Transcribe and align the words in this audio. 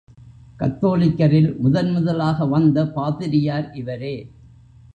கத்தோலிக்கரில் 0.59 1.57
முதன் 1.57 1.91
முதலாக 1.91 2.45
வந்த 2.45 2.85
பாதிரியார் 2.87 3.69
இவரே. 3.73 4.15